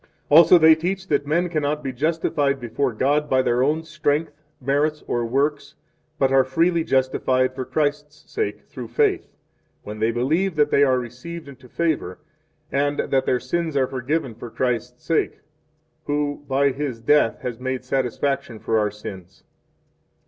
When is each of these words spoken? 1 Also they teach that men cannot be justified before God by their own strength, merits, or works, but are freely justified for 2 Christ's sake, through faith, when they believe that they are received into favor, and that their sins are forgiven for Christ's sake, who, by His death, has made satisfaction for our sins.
1 0.29 0.37
Also 0.39 0.57
they 0.57 0.73
teach 0.73 1.09
that 1.09 1.27
men 1.27 1.47
cannot 1.47 1.83
be 1.83 1.93
justified 1.93 2.59
before 2.59 2.91
God 2.91 3.29
by 3.29 3.43
their 3.43 3.61
own 3.61 3.83
strength, 3.83 4.31
merits, 4.59 5.03
or 5.05 5.23
works, 5.27 5.75
but 6.17 6.31
are 6.31 6.43
freely 6.43 6.83
justified 6.83 7.53
for 7.53 7.65
2 7.65 7.69
Christ's 7.69 8.31
sake, 8.33 8.65
through 8.65 8.87
faith, 8.87 9.27
when 9.83 9.99
they 9.99 10.09
believe 10.09 10.55
that 10.55 10.71
they 10.71 10.81
are 10.83 10.97
received 10.97 11.47
into 11.47 11.69
favor, 11.69 12.17
and 12.71 12.97
that 13.11 13.27
their 13.27 13.39
sins 13.39 13.77
are 13.77 13.85
forgiven 13.85 14.33
for 14.33 14.49
Christ's 14.49 15.03
sake, 15.05 15.37
who, 16.05 16.43
by 16.49 16.69
His 16.71 16.99
death, 16.99 17.41
has 17.43 17.59
made 17.59 17.83
satisfaction 17.85 18.57
for 18.57 18.79
our 18.79 18.89
sins. 18.89 19.43